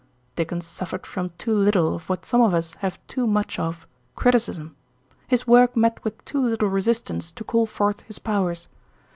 [0.35, 4.75] Dickens suffered from too little of what some of us have too much of—criticism.
[5.27, 8.67] His work met with too little resistance to call forth his powers.